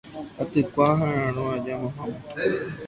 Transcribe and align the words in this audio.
aitykua 0.39 0.85
aha'arõ 0.93 1.43
aja 1.55 1.73
mamáme 1.81 2.19